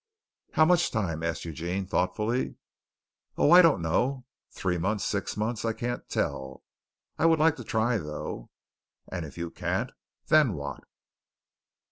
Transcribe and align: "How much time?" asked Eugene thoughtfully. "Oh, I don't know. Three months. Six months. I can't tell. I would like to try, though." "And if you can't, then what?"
"How 0.53 0.65
much 0.65 0.89
time?" 0.89 1.21
asked 1.21 1.45
Eugene 1.45 1.85
thoughtfully. 1.85 2.55
"Oh, 3.37 3.51
I 3.51 3.61
don't 3.61 3.83
know. 3.83 4.25
Three 4.49 4.79
months. 4.79 5.03
Six 5.05 5.37
months. 5.37 5.63
I 5.63 5.73
can't 5.73 6.09
tell. 6.09 6.63
I 7.19 7.27
would 7.27 7.37
like 7.37 7.55
to 7.57 7.63
try, 7.63 7.99
though." 7.99 8.49
"And 9.11 9.25
if 9.27 9.37
you 9.37 9.51
can't, 9.51 9.91
then 10.25 10.53
what?" 10.53 10.85